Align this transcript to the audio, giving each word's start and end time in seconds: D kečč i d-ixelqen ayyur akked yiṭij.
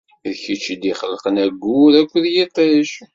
D 0.29 0.33
kečč 0.41 0.65
i 0.73 0.75
d-ixelqen 0.81 1.35
ayyur 1.45 1.93
akked 2.01 2.25
yiṭij. 2.33 2.89